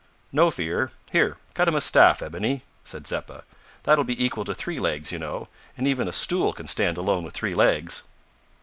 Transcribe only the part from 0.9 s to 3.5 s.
Here, cut him a staff, Ebony," said Zeppa;